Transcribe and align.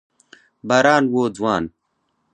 باران 0.67 1.03
و 1.13 1.15
ځوان 1.35 1.63